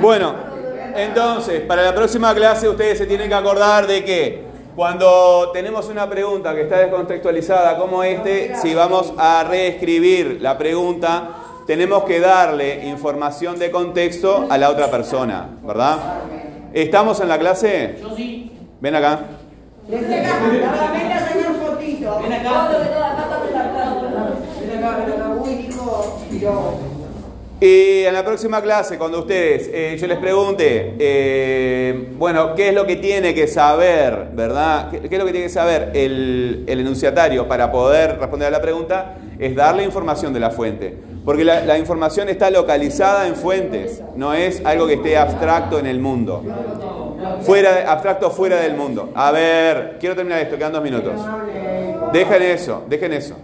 Bueno, 0.00 0.34
entonces, 0.94 1.60
para 1.62 1.82
la 1.82 1.94
próxima 1.94 2.34
clase 2.34 2.68
ustedes 2.68 2.98
se 2.98 3.06
tienen 3.06 3.28
que 3.28 3.34
acordar 3.34 3.86
de 3.86 4.04
que 4.04 4.48
cuando 4.74 5.50
tenemos 5.52 5.88
una 5.88 6.08
pregunta 6.08 6.54
que 6.54 6.62
está 6.62 6.78
descontextualizada 6.78 7.76
como 7.78 8.02
este, 8.04 8.54
si 8.56 8.74
vamos 8.74 9.12
a 9.18 9.44
reescribir 9.44 10.38
la 10.40 10.56
pregunta, 10.56 11.30
tenemos 11.66 12.04
que 12.04 12.20
darle 12.20 12.86
información 12.86 13.58
de 13.58 13.70
contexto 13.70 14.46
a 14.48 14.56
la 14.56 14.70
otra 14.70 14.90
persona, 14.90 15.48
¿verdad? 15.62 15.98
¿Estamos 16.72 17.20
en 17.20 17.28
la 17.28 17.38
clase? 17.38 17.98
Yo 18.00 18.14
sí. 18.16 18.52
Ven 18.80 18.94
acá. 18.94 19.20
Ven 19.88 20.04
acá, 20.04 20.38
ven 20.48 20.64
acá. 20.64 20.92
Ven 22.20 22.32
acá, 22.32 22.68
ven 24.96 25.12
acá. 25.12 25.28
Uy, 25.40 25.54
dijo, 25.54 26.20
yo. 26.40 26.97
Y 27.60 28.04
en 28.04 28.14
la 28.14 28.24
próxima 28.24 28.62
clase, 28.62 28.96
cuando 28.98 29.18
ustedes, 29.18 29.68
eh, 29.72 29.96
yo 29.98 30.06
les 30.06 30.18
pregunte, 30.18 30.94
eh, 30.96 32.08
bueno, 32.16 32.54
¿qué 32.54 32.68
es 32.68 32.74
lo 32.74 32.86
que 32.86 32.94
tiene 32.94 33.34
que 33.34 33.48
saber, 33.48 34.28
verdad? 34.32 34.90
¿Qué, 34.90 34.98
es 35.10 35.18
lo 35.18 35.24
que 35.24 35.32
tiene 35.32 35.46
que 35.46 35.52
saber 35.52 35.90
el, 35.94 36.64
el 36.68 36.80
enunciatario 36.80 37.48
para 37.48 37.72
poder 37.72 38.16
responder 38.20 38.46
a 38.46 38.50
la 38.52 38.62
pregunta? 38.62 39.16
Es 39.40 39.56
darle 39.56 39.82
información 39.82 40.32
de 40.32 40.38
la 40.38 40.50
fuente. 40.50 40.96
Porque 41.24 41.44
la, 41.44 41.64
la 41.64 41.76
información 41.76 42.28
está 42.28 42.48
localizada 42.48 43.26
en 43.26 43.34
fuentes, 43.34 44.02
no 44.14 44.34
es 44.34 44.64
algo 44.64 44.86
que 44.86 44.94
esté 44.94 45.18
abstracto 45.18 45.80
en 45.80 45.86
el 45.86 45.98
mundo. 45.98 46.44
Fuera, 47.42 47.90
abstracto 47.90 48.30
fuera 48.30 48.60
del 48.60 48.74
mundo. 48.76 49.10
A 49.16 49.32
ver, 49.32 49.96
quiero 49.98 50.14
terminar 50.14 50.40
esto, 50.40 50.56
quedan 50.56 50.72
dos 50.72 50.82
minutos. 50.82 51.20
Dejen 52.12 52.42
eso, 52.42 52.84
dejen 52.88 53.12
eso. 53.12 53.34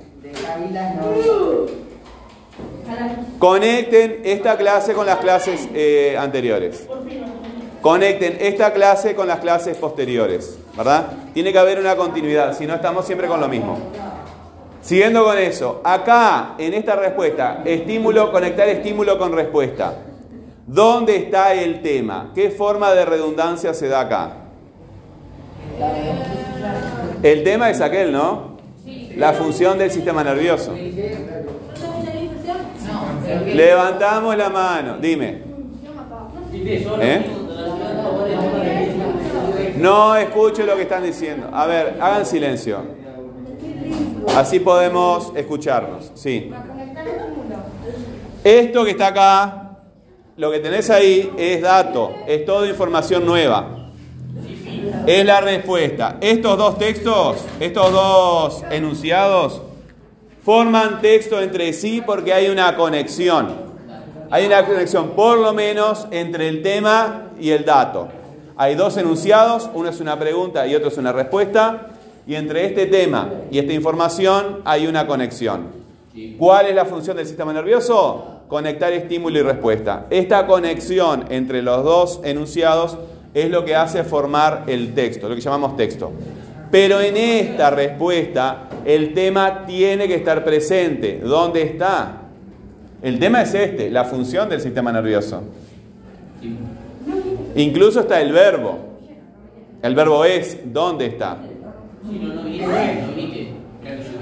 Conecten 3.45 4.23
esta 4.25 4.57
clase 4.57 4.95
con 4.95 5.05
las 5.05 5.19
clases 5.19 5.69
eh, 5.75 6.17
anteriores. 6.19 6.89
Conecten 7.83 8.39
esta 8.41 8.73
clase 8.73 9.15
con 9.15 9.29
las 9.29 9.41
clases 9.41 9.77
posteriores, 9.77 10.59
¿verdad? 10.75 11.09
Tiene 11.35 11.53
que 11.53 11.59
haber 11.59 11.79
una 11.79 11.95
continuidad, 11.95 12.57
si 12.57 12.67
no 12.67 12.75
estamos 12.75 13.05
siempre 13.05 13.29
con 13.29 13.43
lo 13.43 13.47
mismo. 13.47 13.77
Siguiendo 14.81 15.25
con 15.25 15.37
eso, 15.37 15.83
acá 15.85 16.55
en 16.57 16.73
esta 16.73 16.97
respuesta, 16.97 17.61
estímulo, 17.67 18.33
conectar 18.33 18.67
estímulo 18.67 19.19
con 19.19 19.35
respuesta. 19.35 19.95
¿Dónde 20.67 21.15
está 21.17 21.53
el 21.53 21.83
tema? 21.83 22.33
¿Qué 22.35 22.49
forma 22.49 22.95
de 22.95 23.05
redundancia 23.05 23.75
se 23.75 23.89
da 23.89 24.01
acá? 24.01 24.37
El 27.23 27.45
tema 27.45 27.69
es 27.69 27.83
aquel, 27.83 28.11
¿no? 28.11 28.57
La 29.17 29.35
función 29.35 29.77
del 29.77 29.91
sistema 29.91 30.25
nervioso. 30.25 30.75
Levantamos 33.55 34.37
la 34.37 34.51
mano, 34.51 34.99
dime. 34.99 35.43
¿Eh? 36.53 37.27
No 39.77 40.17
escucho 40.17 40.65
lo 40.65 40.77
que 40.77 40.83
están 40.83 41.03
diciendo. 41.03 41.49
A 41.53 41.67
ver, 41.67 41.99
hagan 42.01 42.25
silencio. 42.25 42.83
Así 44.35 44.61
podemos 44.61 45.33
escucharnos. 45.37 46.13
Sí. 46.15 46.51
Esto 48.43 48.85
que 48.85 48.91
está 48.93 49.09
acá, 49.09 49.79
lo 50.37 50.51
que 50.51 50.59
tenés 50.59 50.91
ahí 50.91 51.33
es 51.37 51.63
dato, 51.63 52.13
es 52.27 52.45
toda 52.45 52.69
información 52.69 53.25
nueva. 53.25 53.91
Es 55.07 55.25
la 55.25 55.41
respuesta. 55.41 56.17
Estos 56.21 56.57
dos 56.59 56.79
textos, 56.79 57.45
estos 57.61 57.93
dos 57.93 58.65
enunciados, 58.71 59.63
forman 60.45 61.01
texto 61.01 61.41
entre 61.41 61.73
sí 61.73 62.03
porque 62.05 62.33
hay 62.33 62.49
una 62.49 62.77
conexión. 62.77 63.75
Hay 64.31 64.47
una 64.47 64.67
conexión, 64.67 65.11
por 65.11 65.39
lo 65.39 65.55
menos, 65.55 66.07
entre 66.11 66.49
el 66.49 66.63
tema 66.63 67.29
y 67.41 67.51
el 67.51 67.65
dato. 67.65 68.09
Hay 68.57 68.75
dos 68.75 68.97
enunciados, 68.97 69.71
uno 69.75 69.89
es 69.89 70.01
una 70.01 70.19
pregunta 70.19 70.67
y 70.67 70.75
otro 70.75 70.89
es 70.89 70.99
una 70.99 71.13
respuesta, 71.13 71.89
y 72.27 72.35
entre 72.35 72.67
este 72.67 72.87
tema 72.87 73.31
y 73.51 73.59
esta 73.59 73.73
información 73.73 74.61
hay 74.65 74.87
una 74.87 75.07
conexión. 75.07 75.69
¿Cuál 76.39 76.67
es 76.67 76.75
la 76.75 76.85
función 76.85 77.17
del 77.17 77.27
sistema 77.27 77.53
nervioso? 77.53 78.43
Conectar 78.49 78.93
estímulo 78.93 79.39
y 79.39 79.43
respuesta. 79.43 80.07
Esta 80.11 80.47
conexión 80.47 81.25
entre 81.31 81.63
los 81.63 81.83
dos 81.83 82.21
enunciados 82.23 82.99
es 83.33 83.51
lo 83.51 83.65
que 83.65 83.75
hace 83.75 84.05
formar 84.05 84.65
el 84.67 84.95
texto, 84.95 85.29
lo 85.29 85.35
que 85.35 85.41
llamamos 85.41 85.77
texto. 85.77 86.13
Pero 86.71 87.01
en 87.01 87.17
esta 87.17 87.71
respuesta 87.71 88.69
el 88.85 89.15
tema 89.15 89.65
tiene 89.67 90.07
que 90.07 90.15
estar 90.15 90.45
presente. 90.45 91.21
¿Dónde 91.23 91.63
está? 91.63 92.23
El 93.03 93.19
tema 93.19 93.43
es 93.43 93.55
este, 93.55 93.91
la 93.91 94.05
función 94.05 94.49
del 94.49 94.61
sistema 94.61 94.93
nervioso. 94.93 95.43
Incluso 97.57 98.01
está 98.01 98.21
el 98.21 98.33
verbo. 98.33 98.79
El 99.83 99.95
verbo 99.95 100.25
es, 100.25 100.59
¿dónde 100.73 101.07
está? 101.07 101.39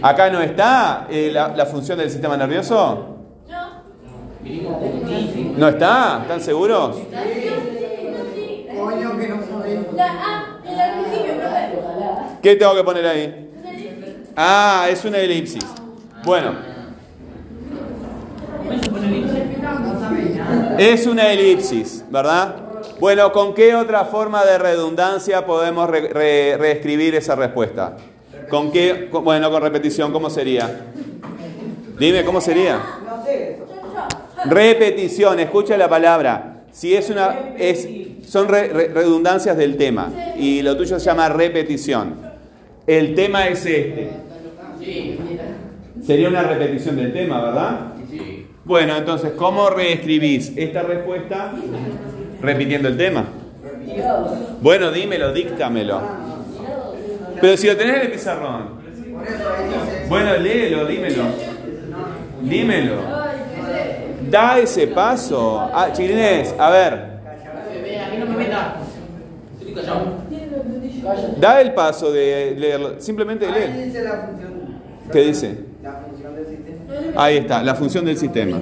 Acá 0.03 0.31
no 0.31 0.41
está 0.41 1.07
eh, 1.11 1.31
la, 1.33 1.49
la 1.57 1.67
función 1.67 1.99
del 1.99 2.11
sistema 2.11 2.37
nervioso. 2.37 3.09
¿No 5.57 5.69
está? 5.69 6.19
¿Están 6.23 6.41
seguros? 6.41 6.97
Coño, 8.77 9.19
que 9.19 9.29
no 9.29 9.37
sabemos. 9.43 9.87
¿Qué 12.43 12.57
tengo 12.57 12.75
que 12.75 12.83
poner 12.83 13.07
ahí? 13.07 13.52
Ah, 14.37 14.87
es 14.91 15.05
una 15.05 15.19
elipsis. 15.19 15.65
Bueno, 16.25 16.55
es 20.79 21.07
una 21.07 21.33
elipsis, 21.33 22.05
¿verdad? 22.11 22.57
Bueno, 23.01 23.33
¿con 23.33 23.55
qué 23.55 23.75
otra 23.75 24.05
forma 24.05 24.45
de 24.45 24.59
redundancia 24.59 25.45
podemos 25.45 25.89
re- 25.91 26.09
re- 26.09 26.57
reescribir 26.57 27.15
esa 27.15 27.35
respuesta? 27.35 27.97
¿Con 28.49 28.71
qué? 28.71 29.09
Bueno, 29.13 29.51
con 29.51 29.63
repetición, 29.63 30.13
¿cómo 30.13 30.31
sería? 30.31 30.87
Dime, 31.99 32.25
¿cómo 32.25 32.41
sería? 32.41 32.81
Repetición, 34.47 35.41
escucha 35.41 35.77
la 35.77 35.89
palabra. 35.89 36.63
Si 36.73 36.95
es 36.95 37.11
una, 37.11 37.53
es, 37.59 37.87
son 38.29 38.49
re- 38.49 38.69
redundancias 38.89 39.57
del 39.57 39.77
tema 39.77 40.11
y 40.37 40.63
lo 40.63 40.77
tuyo 40.77 40.99
se 40.99 41.05
llama 41.05 41.29
repetición. 41.29 42.32
El 42.87 43.15
tema 43.15 43.47
es 43.49 43.65
este. 43.65 44.11
Sería 46.05 46.29
una 46.29 46.43
repetición 46.43 46.97
del 46.97 47.13
tema, 47.13 47.41
¿verdad? 47.41 47.81
Bueno, 48.65 48.97
entonces, 48.97 49.33
¿cómo 49.37 49.71
reescribís 49.71 50.53
esta 50.57 50.83
respuesta 50.83 51.53
repitiendo 52.41 52.89
el 52.89 52.97
tema? 52.97 53.25
Bueno, 54.61 54.91
dímelo, 54.91 55.33
díctamelo. 55.33 56.01
Pero 57.41 57.57
si 57.57 57.67
lo 57.67 57.77
tenés 57.77 57.97
en 57.97 58.03
el 58.03 58.13
pizarrón. 58.13 58.83
Bueno, 60.09 60.37
léelo, 60.37 60.87
dímelo. 60.87 61.25
Dímelo. 62.43 62.97
Da 64.29 64.59
ese 64.59 64.89
paso. 64.89 65.71
Ah, 65.73 65.91
Chirinés, 65.93 66.55
a 66.59 66.71
ver. 66.71 66.93
A 66.95 68.11
mí 68.11 68.19
no 68.19 68.27
me. 68.27 70.22
Da 71.41 71.61
el 71.61 71.75
paso 71.75 72.13
de 72.13 72.55
leerlo. 72.59 73.01
Simplemente 73.01 73.47
Ahí 73.47 73.53
lee. 73.77 73.85
dice 73.85 74.03
la 74.03 74.11
función. 74.27 74.53
¿Qué 75.11 75.21
dice? 75.21 75.59
La 75.83 75.93
función 75.93 76.35
del 76.35 76.47
sistema. 76.47 77.23
Ahí 77.23 77.37
está, 77.39 77.63
la 77.63 77.75
función 77.75 78.05
del 78.05 78.17
sistema. 78.17 78.59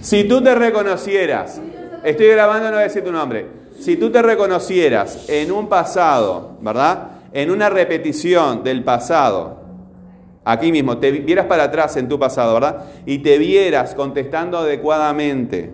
Si 0.00 0.24
tú 0.24 0.42
te 0.42 0.54
reconocieras, 0.54 1.60
estoy 2.04 2.28
grabando, 2.28 2.66
no 2.66 2.72
voy 2.74 2.80
a 2.80 2.84
decir 2.84 3.02
tu 3.02 3.12
nombre. 3.12 3.46
Si 3.80 3.96
tú 3.96 4.10
te 4.10 4.22
reconocieras 4.22 5.28
en 5.28 5.50
un 5.52 5.68
pasado, 5.68 6.56
¿verdad? 6.60 7.08
En 7.32 7.50
una 7.50 7.68
repetición 7.68 8.62
del 8.62 8.84
pasado, 8.84 9.65
aquí 10.46 10.70
mismo, 10.70 10.96
te 10.98 11.10
vieras 11.10 11.46
para 11.46 11.64
atrás 11.64 11.96
en 11.96 12.08
tu 12.08 12.18
pasado, 12.18 12.54
¿verdad? 12.54 12.84
Y 13.04 13.18
te 13.18 13.36
vieras 13.36 13.94
contestando 13.94 14.58
adecuadamente, 14.58 15.72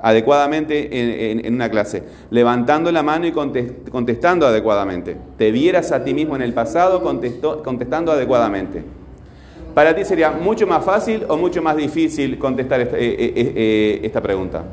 adecuadamente 0.00 1.46
en, 1.46 1.54
una 1.54 1.70
clase, 1.70 2.02
levantando 2.28 2.90
la 2.90 3.04
mano 3.04 3.26
y 3.26 3.32
contes- 3.32 3.88
contestando 3.90 4.46
adecuadamente. 4.46 5.16
Te 5.38 5.52
vieras 5.52 5.92
a 5.92 6.02
ti 6.02 6.12
mismo 6.12 6.34
en 6.34 6.42
el 6.42 6.52
pasado 6.52 7.02
contestando 7.02 8.10
adecuadamente. 8.10 8.82
Para 9.74 9.94
ti 9.94 10.04
sería 10.04 10.32
mucho 10.32 10.66
más 10.66 10.84
fácil 10.84 11.24
o 11.28 11.36
mucho 11.36 11.62
más 11.62 11.76
difícil 11.76 12.36
contestar 12.38 12.80
esta, 12.80 12.96
eh, 12.96 13.14
eh, 13.16 13.32
eh, 13.36 14.00
esta 14.02 14.20
pregunta. 14.20 14.64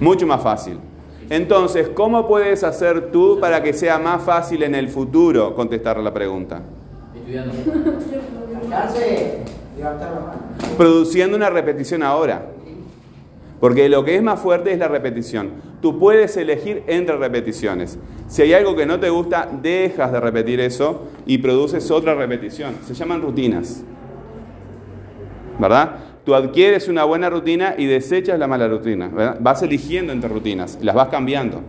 Mucho 0.00 0.26
más 0.26 0.42
fácil. 0.42 0.78
Entonces, 1.30 1.88
¿cómo 1.88 2.28
puedes 2.28 2.62
hacer 2.62 3.10
tú 3.10 3.38
para 3.40 3.62
que 3.62 3.72
sea 3.72 3.98
más 3.98 4.22
fácil 4.22 4.62
en 4.62 4.74
el 4.74 4.88
futuro 4.88 5.54
contestar 5.54 5.98
la 5.98 6.12
pregunta? 6.12 6.62
Estudiando. 7.16 7.52
Produciendo 10.78 11.36
una 11.36 11.50
repetición 11.50 12.02
ahora. 12.02 12.46
Porque 13.60 13.88
lo 13.88 14.04
que 14.04 14.16
es 14.16 14.22
más 14.22 14.40
fuerte 14.40 14.72
es 14.72 14.78
la 14.78 14.88
repetición. 14.88 15.50
Tú 15.80 15.98
puedes 15.98 16.36
elegir 16.36 16.82
entre 16.86 17.16
repeticiones. 17.16 17.98
Si 18.28 18.42
hay 18.42 18.52
algo 18.52 18.76
que 18.76 18.86
no 18.86 19.00
te 19.00 19.08
gusta, 19.08 19.48
dejas 19.62 20.12
de 20.12 20.20
repetir 20.20 20.60
eso 20.60 21.04
y 21.26 21.38
produces 21.38 21.90
otra 21.90 22.14
repetición. 22.14 22.74
Se 22.86 22.94
llaman 22.94 23.22
rutinas. 23.22 23.82
¿Verdad? 25.58 25.96
Tú 26.24 26.34
adquieres 26.34 26.88
una 26.88 27.04
buena 27.04 27.30
rutina 27.30 27.74
y 27.78 27.86
desechas 27.86 28.38
la 28.38 28.46
mala 28.46 28.68
rutina. 28.68 29.08
¿verdad? 29.08 29.38
Vas 29.40 29.62
eligiendo 29.62 30.12
entre 30.12 30.28
rutinas, 30.28 30.78
las 30.82 30.94
vas 30.94 31.08
cambiando. 31.08 31.62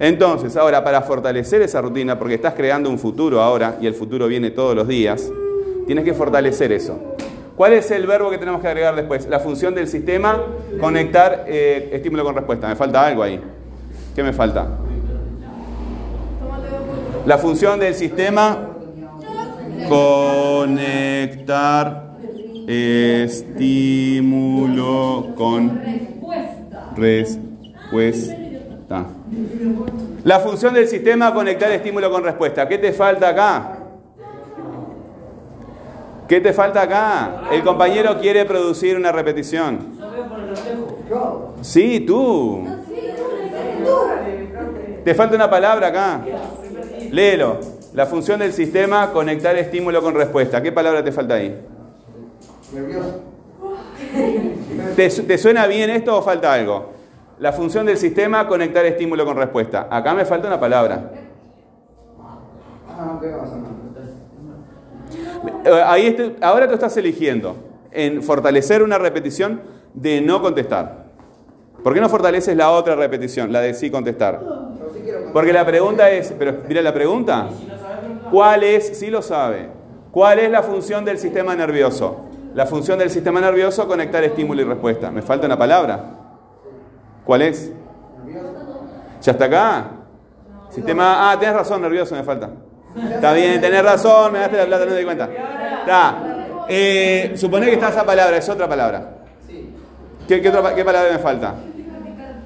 Entonces, 0.00 0.56
ahora, 0.56 0.84
para 0.84 1.02
fortalecer 1.02 1.60
esa 1.62 1.80
rutina, 1.80 2.18
porque 2.18 2.34
estás 2.34 2.54
creando 2.54 2.88
un 2.88 2.98
futuro 2.98 3.40
ahora 3.40 3.78
y 3.80 3.86
el 3.86 3.94
futuro 3.94 4.28
viene 4.28 4.50
todos 4.50 4.76
los 4.76 4.86
días, 4.86 5.30
tienes 5.86 6.04
que 6.04 6.14
fortalecer 6.14 6.70
eso. 6.72 7.16
¿Cuál 7.56 7.72
es 7.72 7.90
el 7.90 8.06
verbo 8.06 8.30
que 8.30 8.38
tenemos 8.38 8.60
que 8.60 8.68
agregar 8.68 8.94
después? 8.94 9.26
La 9.26 9.40
función 9.40 9.74
del 9.74 9.88
sistema, 9.88 10.40
conectar 10.80 11.44
eh, 11.48 11.88
estímulo 11.92 12.22
con 12.22 12.36
respuesta. 12.36 12.68
Me 12.68 12.76
falta 12.76 13.04
algo 13.04 13.24
ahí. 13.24 13.40
¿Qué 14.14 14.22
me 14.22 14.32
falta? 14.32 14.68
La 17.26 17.36
función 17.38 17.80
del 17.80 17.94
sistema, 17.94 18.68
conectar 19.88 20.94
estímulo 22.68 24.14
con 25.36 25.82
respuesta. 26.96 28.37
La 30.24 30.40
función 30.40 30.74
del 30.74 30.88
sistema, 30.88 31.34
conectar 31.34 31.70
estímulo 31.72 32.10
con 32.10 32.24
respuesta. 32.24 32.66
¿Qué 32.66 32.78
te 32.78 32.92
falta 32.92 33.28
acá? 33.28 33.78
¿Qué 36.26 36.40
te 36.40 36.52
falta 36.52 36.82
acá? 36.82 37.42
El 37.50 37.62
compañero 37.62 38.18
quiere 38.18 38.44
producir 38.44 38.96
una 38.96 39.12
repetición. 39.12 39.98
Sí, 41.62 42.00
tú. 42.00 42.64
Te 45.04 45.14
falta 45.14 45.36
una 45.36 45.50
palabra 45.50 45.88
acá. 45.88 46.20
Léelo. 47.10 47.60
La 47.94 48.06
función 48.06 48.38
del 48.40 48.52
sistema, 48.52 49.10
conectar 49.12 49.56
estímulo 49.56 50.02
con 50.02 50.14
respuesta. 50.14 50.62
¿Qué 50.62 50.70
palabra 50.70 51.02
te 51.02 51.10
falta 51.12 51.34
ahí? 51.34 51.58
¿Te, 54.94 55.08
te 55.08 55.38
suena 55.38 55.66
bien 55.66 55.90
esto 55.90 56.16
o 56.16 56.22
falta 56.22 56.52
algo? 56.52 56.97
La 57.38 57.52
función 57.52 57.86
del 57.86 57.96
sistema, 57.96 58.48
conectar 58.48 58.84
estímulo 58.84 59.24
con 59.24 59.36
respuesta. 59.36 59.86
Acá 59.90 60.12
me 60.14 60.24
falta 60.24 60.48
una 60.48 60.58
palabra. 60.58 61.10
Eh, 65.64 65.82
Ahí 65.86 66.36
ahora 66.40 66.66
tú 66.66 66.74
estás 66.74 66.96
eligiendo 66.96 67.56
en 67.92 68.22
fortalecer 68.22 68.82
una 68.82 68.98
repetición 68.98 69.60
de 69.94 70.20
no 70.20 70.42
contestar. 70.42 71.06
¿Por 71.82 71.94
qué 71.94 72.00
no 72.00 72.08
fortaleces 72.08 72.56
la 72.56 72.70
otra 72.70 72.96
repetición, 72.96 73.52
la 73.52 73.60
de 73.60 73.72
sí 73.72 73.90
contestar? 73.90 74.40
Porque 75.32 75.52
la 75.52 75.64
pregunta 75.64 76.10
es, 76.10 76.34
pero 76.36 76.56
mira 76.68 76.82
la 76.82 76.92
pregunta, 76.92 77.48
¿cuál 78.32 78.64
es, 78.64 78.98
sí 78.98 79.10
lo 79.10 79.22
sabe, 79.22 79.68
cuál 80.10 80.40
es 80.40 80.50
la 80.50 80.62
función 80.62 81.04
del 81.04 81.18
sistema 81.18 81.54
nervioso? 81.54 82.24
La 82.54 82.66
función 82.66 82.98
del 82.98 83.10
sistema 83.10 83.40
nervioso 83.40 83.86
conectar 83.86 84.24
estímulo 84.24 84.62
y 84.62 84.64
respuesta. 84.64 85.10
Me 85.12 85.22
falta 85.22 85.46
una 85.46 85.56
palabra. 85.56 86.17
¿Cuál 87.28 87.42
es? 87.42 87.70
¿Ya 89.20 89.32
está 89.32 89.44
acá? 89.44 89.84
Sistema, 90.70 91.30
ah, 91.30 91.38
tenés 91.38 91.54
razón, 91.56 91.82
nervioso 91.82 92.14
me 92.14 92.22
falta. 92.22 92.48
Está 93.12 93.34
bien, 93.34 93.60
tenés 93.60 93.82
razón, 93.84 94.32
me 94.32 94.38
daste 94.38 94.56
la 94.56 94.64
plata, 94.64 94.86
no 94.86 94.92
te 94.92 94.98
di 94.98 95.04
cuenta. 95.04 95.28
Está. 95.80 96.64
Eh, 96.70 97.32
suponé 97.36 97.66
que 97.66 97.74
está 97.74 97.90
esa 97.90 98.06
palabra, 98.06 98.34
es 98.38 98.48
otra 98.48 98.66
palabra. 98.66 99.10
¿Qué, 100.26 100.40
qué 100.40 100.48
otra- 100.48 100.74
qué 100.74 100.82
palabra 100.86 101.12
me 101.12 101.18
falta? 101.18 101.54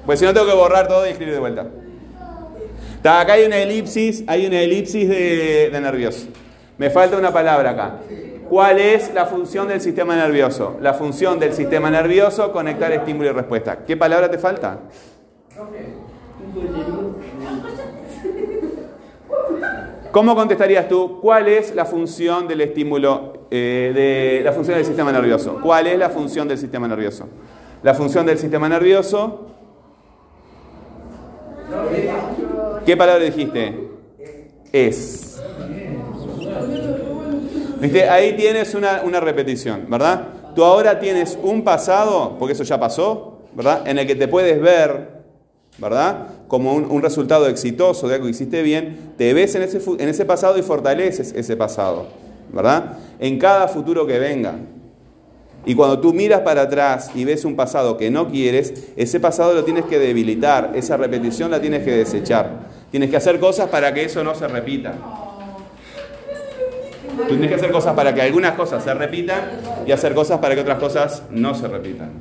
Pues 0.05 0.19
si 0.19 0.25
no 0.25 0.33
tengo 0.33 0.47
que 0.47 0.53
borrar 0.53 0.85
todo 0.89 1.07
y 1.07 1.11
escribir 1.11 1.33
de 1.35 1.39
vuelta. 1.39 1.65
Está, 2.97 3.21
acá 3.21 3.33
hay 3.33 3.45
una 3.45 3.59
elipsis, 3.59 4.25
hay 4.27 4.45
una 4.47 4.59
elipsis 4.59 5.07
de, 5.07 5.69
de 5.71 5.79
nervioso. 5.79 6.27
Me 6.77 6.89
falta 6.89 7.15
una 7.17 7.31
palabra 7.31 7.69
acá. 7.69 7.91
¿Cuál 8.53 8.77
es 8.77 9.11
la 9.15 9.25
función 9.25 9.67
del 9.67 9.81
sistema 9.81 10.15
nervioso? 10.15 10.77
La 10.79 10.93
función 10.93 11.39
del 11.39 11.53
sistema 11.53 11.89
nervioso, 11.89 12.51
conectar 12.51 12.91
estímulo 12.91 13.29
y 13.29 13.31
respuesta. 13.31 13.79
¿Qué 13.83 13.97
palabra 13.97 14.29
te 14.29 14.37
falta? 14.37 14.77
¿Cómo 20.11 20.35
contestarías 20.35 20.87
tú? 20.87 21.19
¿Cuál 21.19 21.47
es 21.47 21.73
la 21.73 21.85
función 21.85 22.47
del 22.47 22.61
estímulo, 22.61 23.47
eh, 23.49 23.91
de 23.91 24.41
la 24.43 24.51
función 24.51 24.77
del 24.77 24.85
sistema 24.85 25.11
nervioso? 25.11 25.59
¿Cuál 25.59 25.87
es 25.87 25.97
la 25.97 26.11
función 26.11 26.47
del 26.47 26.59
sistema 26.59 26.87
nervioso? 26.87 27.27
La 27.81 27.95
función 27.95 28.23
del 28.23 28.37
sistema 28.37 28.69
nervioso. 28.69 29.47
¿Qué 32.85 32.95
palabra 32.95 33.23
dijiste? 33.23 33.89
Es. 34.71 35.32
¿Viste? 37.83 38.07
Ahí 38.07 38.31
tienes 38.37 38.75
una, 38.75 39.01
una 39.03 39.19
repetición, 39.19 39.87
¿verdad? 39.89 40.25
Tú 40.55 40.63
ahora 40.63 41.01
tienes 41.01 41.37
un 41.43 41.65
pasado, 41.65 42.37
porque 42.39 42.53
eso 42.53 42.63
ya 42.63 42.79
pasó, 42.79 43.39
¿verdad? 43.53 43.85
En 43.85 43.99
el 43.99 44.07
que 44.07 44.15
te 44.15 44.29
puedes 44.29 44.61
ver, 44.61 45.09
¿verdad? 45.79 46.27
Como 46.47 46.73
un, 46.75 46.89
un 46.89 47.01
resultado 47.01 47.45
exitoso 47.45 48.07
de 48.07 48.15
algo 48.15 48.27
que 48.27 48.31
hiciste 48.31 48.61
bien, 48.61 49.11
te 49.17 49.33
ves 49.33 49.55
en 49.55 49.63
ese, 49.63 49.81
en 49.99 50.07
ese 50.07 50.23
pasado 50.23 50.57
y 50.57 50.61
fortaleces 50.61 51.33
ese 51.35 51.57
pasado, 51.57 52.07
¿verdad? 52.53 52.99
En 53.19 53.37
cada 53.37 53.67
futuro 53.67 54.07
que 54.07 54.17
venga. 54.17 54.55
Y 55.65 55.75
cuando 55.75 55.99
tú 55.99 56.13
miras 56.13 56.39
para 56.39 56.61
atrás 56.61 57.11
y 57.13 57.25
ves 57.25 57.43
un 57.43 57.57
pasado 57.57 57.97
que 57.97 58.09
no 58.09 58.29
quieres, 58.29 58.93
ese 58.95 59.19
pasado 59.19 59.53
lo 59.53 59.65
tienes 59.65 59.83
que 59.83 59.99
debilitar, 59.99 60.71
esa 60.73 60.95
repetición 60.95 61.51
la 61.51 61.59
tienes 61.59 61.83
que 61.83 61.91
desechar. 61.91 62.71
Tienes 62.91 63.09
que 63.09 63.17
hacer 63.17 63.41
cosas 63.41 63.67
para 63.67 63.93
que 63.93 64.05
eso 64.05 64.23
no 64.23 64.35
se 64.35 64.47
repita. 64.47 64.93
Tú 67.17 67.29
tienes 67.29 67.49
que 67.49 67.55
hacer 67.55 67.71
cosas 67.71 67.93
para 67.93 68.13
que 68.13 68.21
algunas 68.21 68.53
cosas 68.53 68.83
se 68.83 68.93
repitan 68.93 69.41
y 69.85 69.91
hacer 69.91 70.13
cosas 70.13 70.39
para 70.39 70.55
que 70.55 70.61
otras 70.61 70.79
cosas 70.79 71.23
no 71.29 71.53
se 71.53 71.67
repitan. 71.67 72.11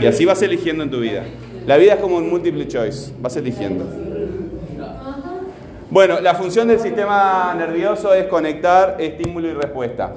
Y 0.00 0.06
así 0.06 0.24
vas 0.24 0.40
eligiendo 0.42 0.82
en 0.84 0.90
tu 0.90 1.00
vida. 1.00 1.24
La 1.66 1.76
vida 1.76 1.94
es 1.94 2.00
como 2.00 2.16
un 2.16 2.28
multiple 2.28 2.66
choice, 2.66 3.12
vas 3.20 3.36
eligiendo. 3.36 3.84
Bueno, 5.90 6.20
la 6.20 6.34
función 6.34 6.68
del 6.68 6.80
sistema 6.80 7.54
nervioso 7.56 8.14
es 8.14 8.26
conectar 8.26 8.96
estímulo 8.98 9.48
y 9.48 9.52
respuesta. 9.52 10.14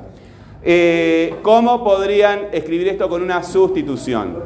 Eh, 0.63 1.36
¿Cómo 1.44 1.83
podrían 1.83 2.48
escribir 2.51 2.88
esto 2.88 3.10
con 3.10 3.21
una 3.21 3.44
sustitución? 3.44 4.38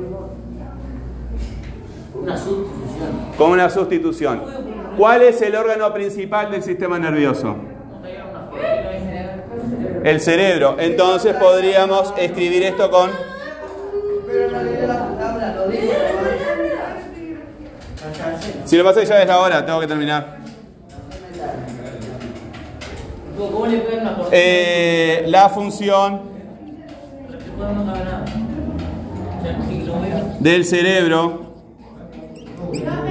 Una 2.15 2.35
sustitución. 2.35 3.09
Con 3.37 3.51
una 3.51 3.69
sustitución. 3.69 4.41
¿Cuál 4.97 5.21
es 5.21 5.41
el 5.41 5.55
órgano 5.55 5.93
principal 5.93 6.51
del 6.51 6.63
sistema 6.63 6.99
nervioso? 6.99 7.55
El 10.03 10.21
cerebro. 10.21 10.77
Entonces 10.79 11.35
podríamos 11.35 12.13
escribir 12.17 12.63
esto 12.63 12.89
con. 12.89 13.11
Si 18.65 18.77
lo 18.77 18.83
pasa 18.83 19.03
ya 19.03 19.21
es 19.21 19.27
la 19.27 19.39
hora, 19.39 19.65
tengo 19.65 19.79
que 19.79 19.87
terminar. 19.87 20.39
Eh, 24.31 25.23
la 25.27 25.49
función 25.49 26.21
del 30.39 30.65
cerebro 30.65 31.53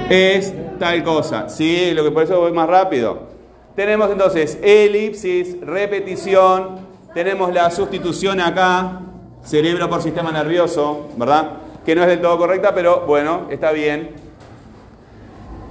es 0.09 0.53
tal 0.79 1.03
cosa. 1.03 1.49
Sí, 1.49 1.91
lo 1.93 2.03
que 2.03 2.11
por 2.11 2.23
eso 2.23 2.39
voy 2.39 2.51
más 2.51 2.67
rápido. 2.67 3.28
Tenemos 3.75 4.11
entonces 4.11 4.59
elipsis, 4.61 5.59
repetición, 5.61 6.79
tenemos 7.13 7.53
la 7.53 7.71
sustitución 7.71 8.39
acá, 8.39 9.01
cerebro 9.43 9.89
por 9.89 10.01
sistema 10.01 10.31
nervioso, 10.31 11.07
¿verdad? 11.15 11.51
Que 11.85 11.95
no 11.95 12.01
es 12.01 12.07
del 12.07 12.21
todo 12.21 12.37
correcta, 12.37 12.73
pero 12.73 13.05
bueno, 13.07 13.47
está 13.49 13.71
bien. 13.71 14.11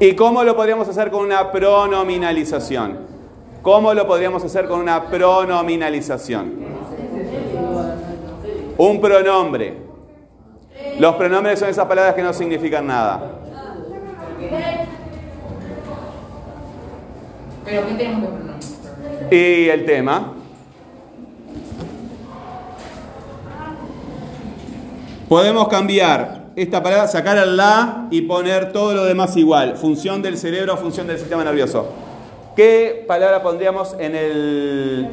¿Y 0.00 0.14
cómo 0.14 0.45
lo 0.45 0.57
podríamos 0.57 0.88
hacer 0.88 1.11
con 1.11 1.25
una 1.25 1.50
pronominalización? 1.50 2.99
¿Cómo 3.62 3.93
lo 3.93 4.07
podríamos 4.07 4.45
hacer 4.45 4.67
con 4.67 4.81
una 4.81 5.07
pronominalización? 5.07 6.52
Un 8.78 9.00
pronombre. 9.00 9.76
Los 10.99 11.17
pronombres 11.17 11.59
son 11.59 11.69
esas 11.69 11.87
palabras 11.87 12.14
que 12.14 12.23
no 12.23 12.33
significan 12.33 12.87
nada. 12.87 13.21
Pero 17.68 17.87
¿qué 17.87 17.94
tenemos 17.94 18.30
que 18.30 18.37
poner? 18.37 19.34
Y 19.34 19.68
el 19.68 19.84
tema. 19.84 20.32
Podemos 25.28 25.68
cambiar 25.68 26.46
esta 26.56 26.82
palabra, 26.82 27.06
sacar 27.08 27.37
el 27.37 27.58
la 27.58 28.08
y 28.10 28.22
poner 28.22 28.72
todo 28.72 28.94
lo 28.94 29.04
demás 29.04 29.37
igual. 29.37 29.76
Función 29.76 30.22
del 30.22 30.38
cerebro, 30.38 30.78
función 30.78 31.06
del 31.06 31.18
sistema 31.18 31.44
nervioso. 31.44 31.92
¿Qué 32.56 33.04
palabra 33.06 33.42
pondríamos 33.42 33.94
en 33.98 34.14
el... 34.16 35.08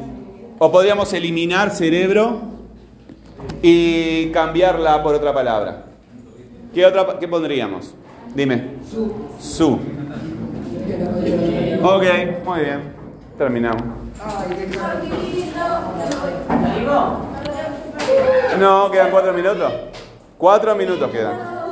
o 0.58 0.72
podríamos 0.72 1.12
eliminar 1.12 1.70
cerebro 1.70 2.40
y 3.62 4.30
cambiarla 4.30 5.02
por 5.02 5.14
otra 5.14 5.34
palabra? 5.34 5.84
¿Qué 6.74 6.86
otra 6.86 7.18
qué 7.20 7.28
pondríamos? 7.28 7.94
Dime. 8.34 8.76
Su. 9.38 9.78
Ok, 11.88 12.02
muy 12.44 12.60
bien. 12.60 12.92
Terminamos. 13.38 13.80
No, 18.58 18.90
quedan 18.90 19.10
cuatro 19.12 19.32
minutos. 19.32 19.72
Cuatro 20.36 20.74
minutos 20.74 21.10
quedan. 21.12 21.65